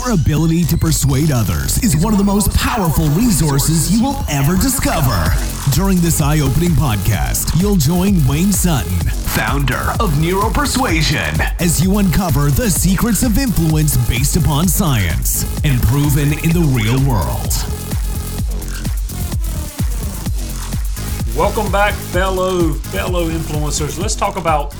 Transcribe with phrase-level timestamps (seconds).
[0.00, 4.56] Your ability to persuade others is one of the most powerful resources you will ever
[4.56, 5.30] discover.
[5.72, 12.50] During this eye opening podcast, you'll join Wayne Sutton, founder of Neuropersuasion, as you uncover
[12.50, 17.52] the secrets of influence based upon science and proven in the real world.
[21.36, 23.98] Welcome back, fellow fellow influencers.
[23.98, 24.74] Let's talk about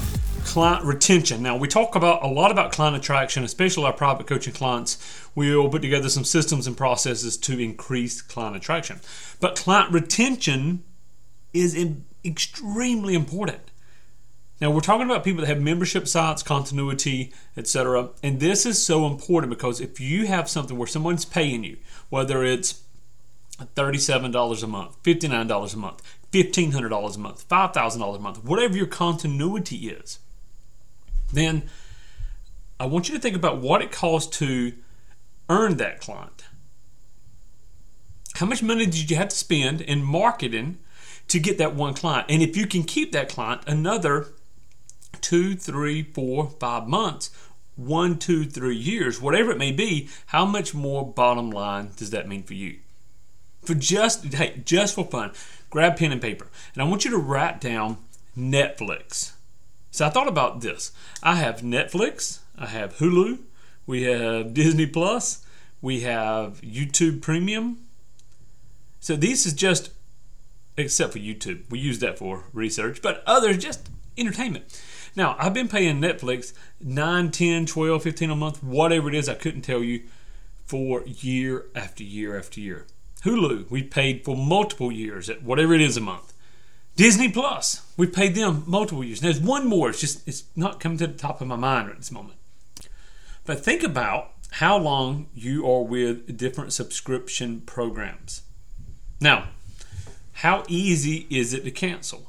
[0.50, 1.44] client retention.
[1.44, 4.98] Now, we talk about a lot about client attraction, especially our private coaching clients.
[5.36, 8.98] We will put together some systems and processes to increase client attraction.
[9.38, 10.82] But client retention
[11.54, 11.78] is
[12.24, 13.60] extremely important.
[14.60, 18.08] Now, we're talking about people that have membership sites, continuity, etc.
[18.20, 21.76] And this is so important because if you have something where someone's paying you,
[22.08, 22.82] whether it's
[23.76, 29.88] $37 a month, $59 a month, $1,500 a month, $5,000 a month, whatever your continuity
[29.90, 30.18] is,
[31.32, 31.68] then
[32.78, 34.72] I want you to think about what it costs to
[35.48, 36.44] earn that client.
[38.36, 40.78] How much money did you have to spend in marketing
[41.28, 42.26] to get that one client?
[42.30, 44.28] And if you can keep that client another
[45.20, 47.30] two, three, four, five months,
[47.76, 52.28] one, two, three years, whatever it may be, how much more bottom line does that
[52.28, 52.78] mean for you?
[53.62, 55.32] For just hey, just for fun,
[55.68, 57.98] grab pen and paper, and I want you to write down
[58.36, 59.32] Netflix.
[60.00, 60.92] So I thought about this.
[61.22, 63.40] I have Netflix, I have Hulu,
[63.86, 65.44] we have Disney Plus,
[65.82, 67.80] we have YouTube Premium.
[68.98, 69.90] So these is just
[70.78, 71.68] except for YouTube.
[71.68, 74.82] We use that for research, but others just entertainment.
[75.14, 79.34] Now, I've been paying Netflix 9, 10, 12, 15 a month, whatever it is, I
[79.34, 80.04] couldn't tell you
[80.64, 82.86] for year after year after year.
[83.24, 86.32] Hulu, we paid for multiple years at whatever it is a month.
[87.00, 89.22] Disney Plus, we paid them multiple years.
[89.22, 89.88] There's one more.
[89.88, 92.38] It's just it's not coming to the top of my mind at this moment.
[93.46, 98.42] But think about how long you are with different subscription programs.
[99.18, 99.48] Now,
[100.44, 102.26] how easy is it to cancel?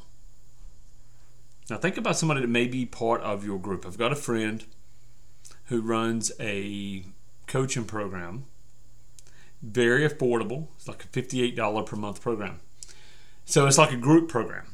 [1.70, 3.86] Now think about somebody that may be part of your group.
[3.86, 4.64] I've got a friend
[5.66, 7.04] who runs a
[7.46, 8.46] coaching program,
[9.62, 10.70] very affordable.
[10.78, 12.62] It's like a $58 per month program.
[13.46, 14.66] So it's like a group program.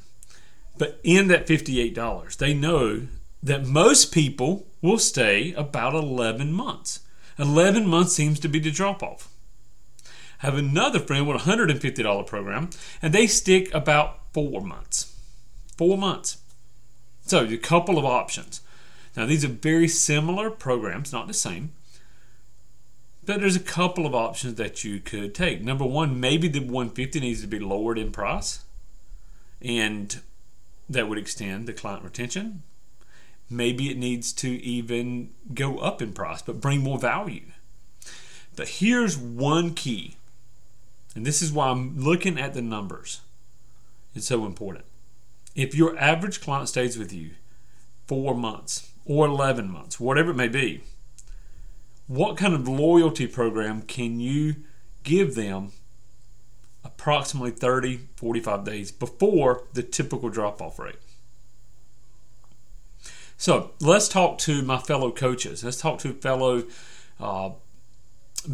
[0.78, 3.08] But in that $58, they know
[3.42, 7.00] that most people will stay about 11 months.
[7.40, 9.30] 11 months seems to be the drop off.
[10.42, 12.70] I have another friend with a $150 program,
[13.02, 15.16] and they stick about four months.
[15.78, 16.38] Four months.
[17.26, 18.62] So, a couple of options.
[19.16, 21.74] Now, these are very similar programs, not the same,
[23.28, 25.62] but there's a couple of options that you could take.
[25.62, 28.64] Number one, maybe the 150 needs to be lowered in price,
[29.62, 30.22] and
[30.90, 32.64] that would extend the client retention.
[33.50, 37.48] Maybe it needs to even go up in price, but bring more value.
[38.56, 40.16] But here's one key,
[41.14, 43.20] and this is why I'm looking at the numbers.
[44.16, 44.86] It's so important.
[45.54, 47.32] If your average client stays with you
[48.08, 50.82] four months or 11 months, whatever it may be,
[52.08, 54.56] what kind of loyalty program can you
[55.04, 55.72] give them
[56.84, 60.96] approximately 30, 45 days before the typical drop off rate?
[63.38, 65.64] So let's talk to my fellow coaches.
[65.64, 66.64] Let's talk to fellow
[67.20, 67.52] uh,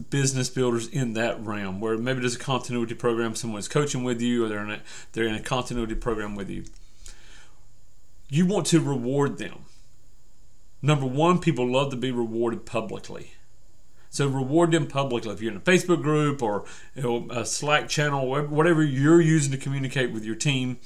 [0.10, 4.44] business builders in that realm where maybe there's a continuity program, someone's coaching with you,
[4.44, 4.82] or they're in a,
[5.14, 6.66] they're in a continuity program with you.
[8.30, 9.66] You want to reward them.
[10.82, 13.32] Number one, people love to be rewarded publicly.
[14.14, 15.34] So reward them publicly.
[15.34, 19.52] If you're in a Facebook group or you know, a Slack channel, whatever you're using
[19.54, 20.78] to communicate with your team,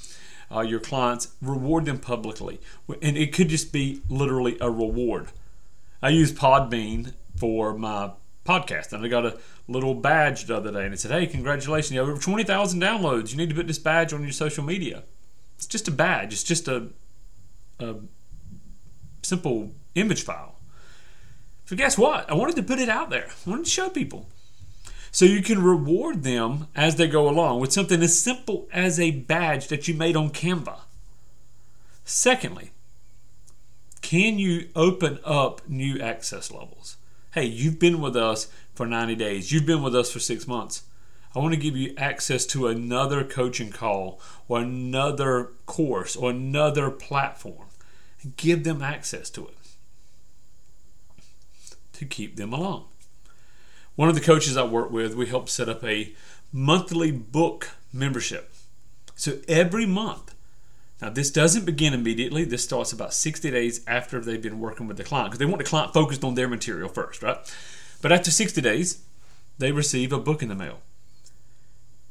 [0.49, 2.61] uh, your clients, reward them publicly.
[3.01, 5.27] And it could just be literally a reward.
[6.01, 8.11] I use Podbean for my
[8.45, 11.91] podcast, and I got a little badge the other day, and it said, "Hey, congratulations!
[11.91, 13.31] You have over twenty thousand downloads.
[13.31, 15.03] You need to put this badge on your social media."
[15.57, 16.31] It's just a badge.
[16.31, 16.91] It's just a
[17.79, 17.95] a
[19.21, 20.56] simple image file.
[21.67, 22.29] So guess what?
[22.31, 23.27] I wanted to put it out there.
[23.45, 24.29] I wanted to show people.
[25.11, 29.11] So you can reward them as they go along with something as simple as a
[29.11, 30.79] badge that you made on Canva.
[32.05, 32.71] Secondly,
[34.01, 36.95] can you open up new access levels?
[37.33, 39.51] Hey, you've been with us for 90 days.
[39.51, 40.83] You've been with us for 6 months.
[41.35, 46.89] I want to give you access to another coaching call or another course or another
[46.89, 47.67] platform.
[48.37, 49.57] Give them access to it
[51.97, 52.85] to keep them along.
[53.95, 56.13] One of the coaches I work with, we help set up a
[56.53, 58.53] monthly book membership.
[59.15, 60.35] So every month,
[61.01, 62.43] now this doesn't begin immediately.
[62.43, 65.57] This starts about 60 days after they've been working with the client because they want
[65.57, 67.37] the client focused on their material first, right?
[68.01, 69.03] But after 60 days,
[69.57, 70.81] they receive a book in the mail.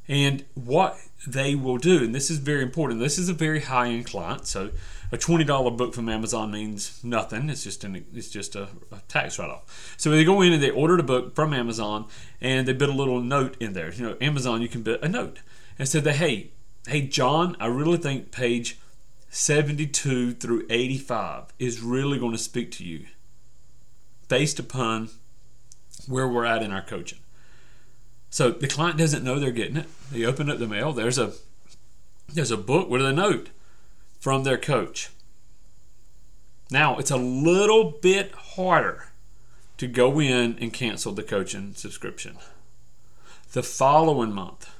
[0.08, 3.88] And what they will do, and this is very important, this is a very high
[3.88, 4.46] end client.
[4.46, 4.70] So
[5.12, 7.48] a $20 book from Amazon means nothing.
[7.48, 9.94] It's just an, it's just a, a tax write off.
[9.96, 12.06] So they go in and they order a book from Amazon
[12.40, 13.92] and they put a little note in there.
[13.92, 15.40] You know, Amazon, you can put a note
[15.78, 16.50] and said that, hey,
[16.86, 18.78] hey, John, I really think page
[19.30, 23.06] 72 through 85 is really going to speak to you
[24.28, 25.10] based upon
[26.08, 27.18] where we're at in our coaching.
[28.30, 29.86] So the client doesn't know they're getting it.
[30.10, 30.92] They open up the mail.
[30.92, 31.32] There's a
[32.32, 33.50] there's a book with a note
[34.18, 35.10] from their coach.
[36.70, 39.08] Now it's a little bit harder
[39.78, 42.36] to go in and cancel the coaching subscription.
[43.52, 44.70] The following month,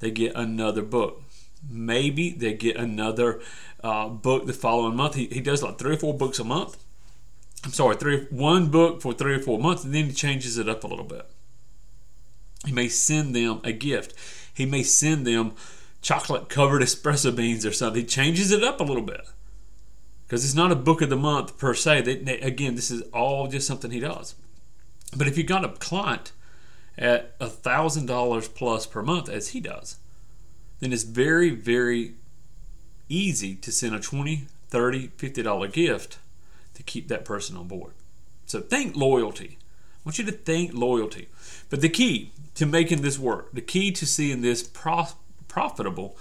[0.00, 1.22] they get another book.
[1.68, 3.40] Maybe they get another
[3.82, 5.14] uh, book the following month.
[5.14, 6.76] He, he does like three or four books a month.
[7.64, 10.68] I'm sorry, three one book for three or four months, and then he changes it
[10.68, 11.26] up a little bit.
[12.64, 14.14] He may send them a gift.
[14.52, 15.52] He may send them
[16.00, 18.02] chocolate covered espresso beans or something.
[18.02, 19.28] He changes it up a little bit
[20.26, 22.02] because it's not a book of the month per se.
[22.02, 24.34] They, they, again, this is all just something he does.
[25.16, 26.32] But if you've got a client
[26.98, 29.96] at a thousand dollars plus per month, as he does,
[30.80, 32.14] then it's very, very
[33.08, 36.18] easy to send a 20 30 50 dollar gift
[36.74, 37.92] to keep that person on board.
[38.46, 39.58] So think loyalty.
[40.06, 41.28] Want you to think loyalty.
[41.68, 45.08] But the key to making this work, the key to seeing this pro-
[45.48, 46.16] profitable,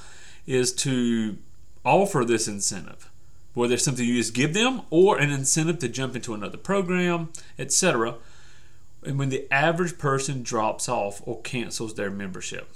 [0.47, 1.37] is to
[1.85, 3.11] offer this incentive.
[3.53, 7.29] Whether it's something you just give them or an incentive to jump into another program,
[7.59, 8.15] etc.
[9.05, 12.73] And when the average person drops off or cancels their membership.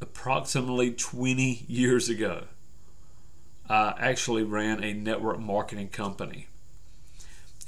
[0.00, 2.44] Approximately 20 years ago,
[3.68, 6.46] I actually ran a network marketing company.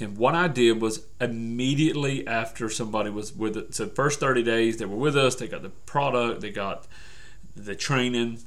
[0.00, 4.78] And what I did was immediately after somebody was with it, so first 30 days
[4.78, 6.86] they were with us, they got the product, they got
[7.54, 8.38] the training.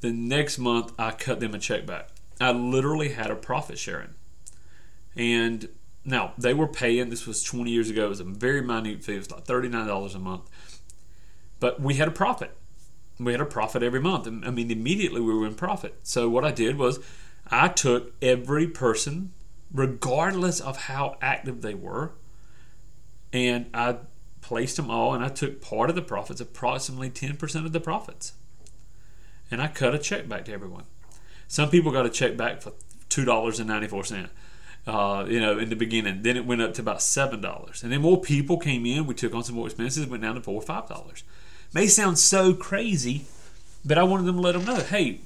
[0.00, 2.08] The next month I cut them a check back.
[2.40, 4.14] I literally had a profit sharing.
[5.14, 5.68] And
[6.04, 9.14] now they were paying, this was 20 years ago, it was a very minute fee,
[9.14, 10.48] it was like $39 a month.
[11.60, 12.56] But we had a profit
[13.18, 14.26] we had a profit every month.
[14.26, 15.98] I mean, immediately we were in profit.
[16.02, 17.00] So what I did was
[17.50, 19.32] I took every person,
[19.72, 22.12] regardless of how active they were,
[23.32, 23.96] and I
[24.40, 28.32] placed them all and I took part of the profits, approximately 10% of the profits.
[29.50, 30.84] And I cut a check back to everyone.
[31.48, 32.72] Some people got a check back for
[33.10, 34.28] $2.94.
[34.86, 36.22] Uh, you know, in the beginning.
[36.22, 39.04] Then it went up to about seven dollars, and then more people came in.
[39.04, 41.24] We took on some more expenses, went down to four or five dollars.
[41.74, 43.24] May sound so crazy,
[43.84, 45.22] but I wanted them to let them know hey,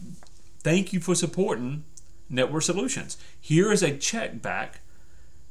[0.61, 1.85] thank you for supporting
[2.31, 3.19] Network Solutions.
[3.39, 4.81] Here is a check back.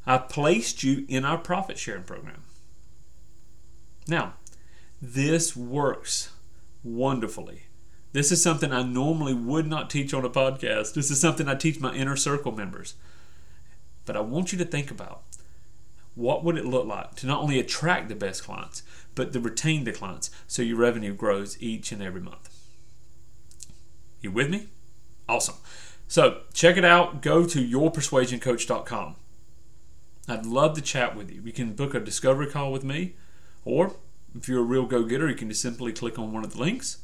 [0.06, 2.44] I placed you in our profit sharing program.
[4.08, 4.34] Now,
[5.02, 6.32] this works
[6.84, 7.64] wonderfully.
[8.12, 10.94] This is something I normally would not teach on a podcast.
[10.94, 12.96] This is something I teach my inner circle members.
[14.06, 15.24] But I want you to think about
[16.16, 18.82] what would it look like to not only attract the best clients,
[19.14, 22.50] but to retain the clients so your revenue grows each and every month.
[24.22, 24.70] You with me?
[25.28, 25.56] Awesome.
[26.10, 27.22] So check it out.
[27.22, 29.16] Go to yourpersuasioncoach.com.
[30.28, 31.40] I'd love to chat with you.
[31.46, 33.14] You can book a discovery call with me,
[33.64, 33.96] or
[34.36, 36.60] if you're a real go getter, you can just simply click on one of the
[36.60, 36.98] links,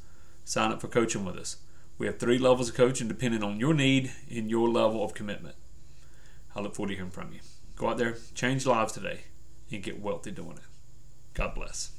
[0.43, 1.57] sign up for coaching with us.
[1.99, 5.55] We have three levels of coaching depending on your need and your level of commitment.
[6.55, 7.41] I look forward to hearing from you.
[7.75, 9.19] Go out there, change lives today,
[9.71, 10.63] and get wealthy doing it.
[11.35, 11.94] God bless.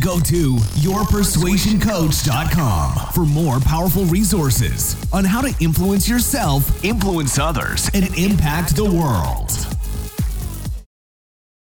[0.00, 8.04] Go to yourpersuasioncoach.com for more powerful resources on how to influence yourself, influence others, and
[8.18, 9.65] impact the world.